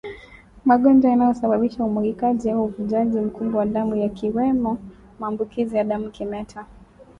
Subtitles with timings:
[0.65, 4.77] Magonjwa yanayosababisha umwagikaji au uvujaji mkubwa wa damu yakiwemo
[5.19, 6.65] maambukizi ya damu kimeta